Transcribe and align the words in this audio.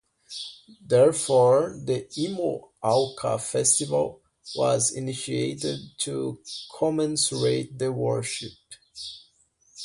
Therefore 0.83 1.79
the 1.85 2.07
Imo 2.19 2.71
Awka 2.83 3.39
festival 3.39 4.23
was 4.55 4.89
initiated 4.91 5.77
to 5.99 6.41
commensurate 6.75 7.77
the 7.77 7.91
worship. 7.91 8.57